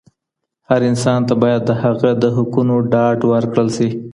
هر 0.69 0.81
انسان 0.89 1.19
ته 1.27 1.33
باید 1.41 1.61
د 1.65 1.71
هغه 1.83 2.09
د 2.23 2.25
حقونو 2.35 2.75
ډاډ 2.91 3.17
ورکړل 3.31 3.67
سي. 3.77 3.89